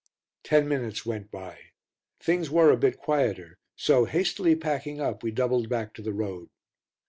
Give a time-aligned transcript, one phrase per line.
[0.41, 1.59] Ten minutes went by;
[2.19, 6.49] things were a bit quieter, so, hastily packing up, we doubled back to the road.